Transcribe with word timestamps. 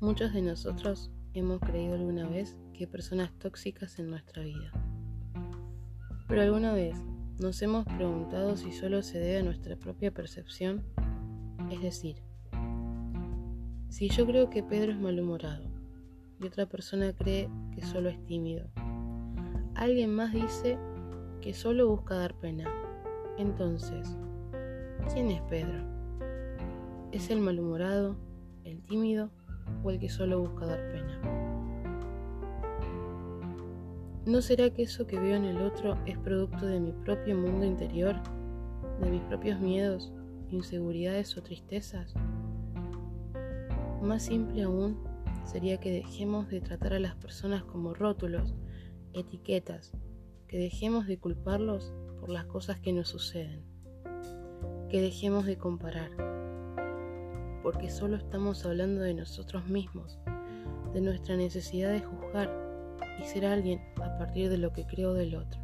Muchos 0.00 0.32
de 0.32 0.40
nosotros 0.40 1.10
hemos 1.34 1.60
creído 1.60 1.92
alguna 1.92 2.26
vez 2.26 2.56
que 2.72 2.84
hay 2.84 2.86
personas 2.86 3.32
tóxicas 3.38 3.98
en 3.98 4.08
nuestra 4.08 4.42
vida. 4.42 4.72
Pero 6.26 6.40
alguna 6.40 6.72
vez 6.72 6.96
nos 7.38 7.60
hemos 7.60 7.84
preguntado 7.84 8.56
si 8.56 8.72
solo 8.72 9.02
se 9.02 9.18
debe 9.18 9.40
a 9.40 9.42
nuestra 9.42 9.76
propia 9.76 10.10
percepción. 10.10 10.82
Es 11.70 11.82
decir, 11.82 12.16
si 13.90 14.08
yo 14.08 14.24
creo 14.24 14.48
que 14.48 14.62
Pedro 14.62 14.92
es 14.92 14.98
malhumorado 14.98 15.64
y 16.40 16.46
otra 16.46 16.64
persona 16.64 17.12
cree 17.12 17.50
que 17.74 17.82
solo 17.84 18.08
es 18.08 18.24
tímido, 18.24 18.70
alguien 19.74 20.14
más 20.14 20.32
dice 20.32 20.78
que 21.42 21.52
solo 21.52 21.90
busca 21.90 22.14
dar 22.14 22.32
pena. 22.40 22.64
Entonces, 23.36 24.16
¿quién 25.12 25.30
es 25.30 25.42
Pedro? 25.42 25.84
¿Es 27.12 27.28
el 27.28 27.40
malhumorado, 27.40 28.16
o 29.82 29.90
el 29.90 29.98
que 29.98 30.08
solo 30.08 30.40
busca 30.40 30.66
dar 30.66 30.80
pena. 30.92 31.50
¿No 34.26 34.42
será 34.42 34.70
que 34.70 34.82
eso 34.82 35.06
que 35.06 35.18
veo 35.18 35.34
en 35.36 35.44
el 35.44 35.62
otro 35.62 35.96
es 36.06 36.18
producto 36.18 36.66
de 36.66 36.78
mi 36.78 36.92
propio 36.92 37.36
mundo 37.36 37.64
interior, 37.64 38.16
de 39.00 39.10
mis 39.10 39.22
propios 39.22 39.58
miedos, 39.60 40.12
inseguridades 40.50 41.36
o 41.36 41.42
tristezas? 41.42 42.14
Más 44.02 44.22
simple 44.24 44.62
aún 44.62 45.02
sería 45.44 45.78
que 45.78 45.90
dejemos 45.90 46.48
de 46.48 46.60
tratar 46.60 46.92
a 46.92 47.00
las 47.00 47.16
personas 47.16 47.64
como 47.64 47.94
rótulos, 47.94 48.54
etiquetas, 49.14 49.92
que 50.46 50.58
dejemos 50.58 51.06
de 51.06 51.18
culparlos 51.18 51.92
por 52.20 52.28
las 52.28 52.44
cosas 52.44 52.78
que 52.78 52.92
nos 52.92 53.08
suceden, 53.08 53.64
que 54.90 55.00
dejemos 55.00 55.46
de 55.46 55.56
comparar 55.56 56.39
porque 57.62 57.90
solo 57.90 58.16
estamos 58.16 58.64
hablando 58.64 59.02
de 59.02 59.14
nosotros 59.14 59.66
mismos, 59.68 60.18
de 60.92 61.00
nuestra 61.00 61.36
necesidad 61.36 61.92
de 61.92 62.00
juzgar 62.00 62.50
y 63.20 63.24
ser 63.24 63.46
alguien 63.46 63.80
a 64.02 64.16
partir 64.18 64.50
de 64.50 64.58
lo 64.58 64.72
que 64.72 64.86
creo 64.86 65.14
del 65.14 65.34
otro, 65.34 65.60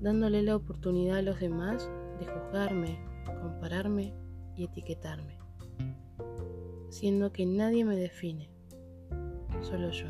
dándole 0.00 0.42
la 0.42 0.56
oportunidad 0.56 1.18
a 1.18 1.22
los 1.22 1.40
demás 1.40 1.88
de 2.18 2.26
juzgarme, 2.26 2.98
compararme 3.40 4.14
y 4.56 4.64
etiquetarme, 4.64 5.38
siendo 6.90 7.32
que 7.32 7.46
nadie 7.46 7.84
me 7.84 7.96
define, 7.96 8.50
solo 9.62 9.90
yo. 9.90 10.08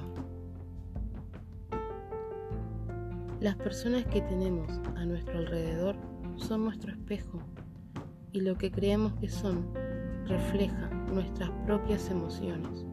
Las 3.41 3.57
personas 3.57 4.07
que 4.07 4.23
tenemos 4.23 4.71
a 4.97 5.05
nuestro 5.05 5.39
alrededor 5.39 5.97
son 6.37 6.65
nuestro 6.65 6.93
espejo 6.93 7.39
y 8.33 8.41
lo 8.41 8.57
que 8.57 8.71
creemos 8.71 9.15
que 9.15 9.29
son 9.29 9.67
refleja 10.27 10.89
nuestras 11.13 11.51
propias 11.65 12.11
emociones. 12.11 12.85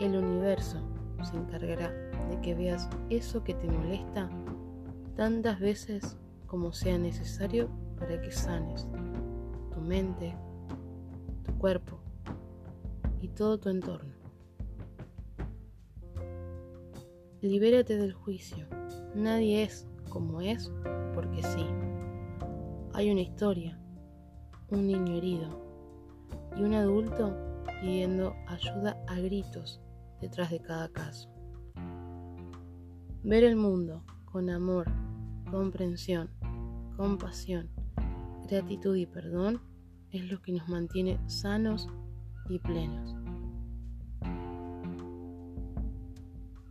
El 0.00 0.16
universo 0.16 0.78
se 1.22 1.36
encargará 1.36 1.90
de 2.30 2.40
que 2.42 2.54
veas 2.54 2.88
eso 3.08 3.42
que 3.42 3.54
te 3.54 3.68
molesta 3.68 4.28
tantas 5.14 5.58
veces 5.60 6.18
como 6.46 6.72
sea 6.72 6.98
necesario 6.98 7.70
para 7.98 8.20
que 8.20 8.30
sanes 8.30 8.86
tu 9.72 9.80
mente, 9.80 10.36
tu 11.44 11.56
cuerpo 11.58 11.98
y 13.20 13.28
todo 13.28 13.58
tu 13.58 13.68
entorno. 13.70 14.14
Libérate 17.40 17.96
del 17.96 18.12
juicio. 18.12 18.66
Nadie 19.14 19.62
es 19.62 19.86
como 20.08 20.40
es 20.40 20.70
porque 21.14 21.42
sí. 21.42 21.66
Hay 22.92 23.10
una 23.10 23.20
historia, 23.20 23.78
un 24.70 24.86
niño 24.86 25.16
herido, 25.16 25.65
y 26.56 26.62
un 26.62 26.74
adulto 26.74 27.36
pidiendo 27.80 28.34
ayuda 28.46 28.96
a 29.06 29.14
gritos 29.16 29.80
detrás 30.20 30.50
de 30.50 30.60
cada 30.60 30.88
caso. 30.88 31.28
Ver 33.22 33.44
el 33.44 33.56
mundo 33.56 34.04
con 34.24 34.50
amor, 34.50 34.86
comprensión, 35.50 36.30
compasión, 36.96 37.68
gratitud 38.48 38.96
y 38.96 39.06
perdón 39.06 39.60
es 40.10 40.30
lo 40.30 40.40
que 40.40 40.52
nos 40.52 40.68
mantiene 40.68 41.18
sanos 41.26 41.88
y 42.48 42.58
plenos. 42.58 43.14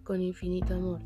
Con 0.04 0.22
infinito 0.22 0.76
amor. 0.76 1.02